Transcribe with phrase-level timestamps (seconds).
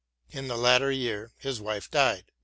[0.31, 2.31] In the latter year his wife died.